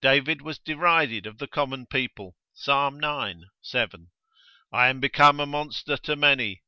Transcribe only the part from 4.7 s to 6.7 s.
I am become a monster to many.